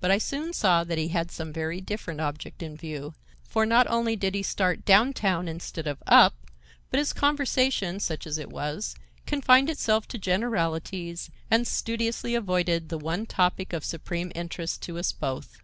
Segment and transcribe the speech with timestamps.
[0.00, 3.14] But I soon saw that he had some very different object in view,
[3.44, 6.34] for not only did he start down town instead of up,
[6.90, 8.96] but his conversation, such as it was,
[9.26, 15.12] confined itself to generalities and studiously avoided the one topic of supreme interest to us
[15.12, 15.56] both.